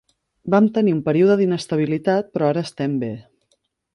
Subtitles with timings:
[0.53, 3.13] Vam tenir un període d'inestabilitat, però ara estem bé.